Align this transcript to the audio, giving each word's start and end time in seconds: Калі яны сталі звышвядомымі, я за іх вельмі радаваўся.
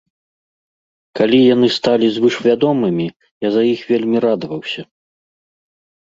Калі 1.17 1.39
яны 1.55 1.67
сталі 1.77 2.07
звышвядомымі, 2.15 3.05
я 3.47 3.51
за 3.57 3.61
іх 3.73 3.83
вельмі 3.91 4.17
радаваўся. 4.25 4.81